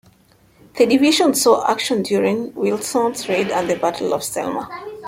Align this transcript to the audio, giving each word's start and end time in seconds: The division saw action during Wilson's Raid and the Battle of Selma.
The 0.79 0.87
division 0.87 1.35
saw 1.35 1.69
action 1.71 2.01
during 2.01 2.55
Wilson's 2.55 3.29
Raid 3.29 3.51
and 3.51 3.69
the 3.69 3.75
Battle 3.75 4.15
of 4.15 4.23
Selma. 4.23 4.67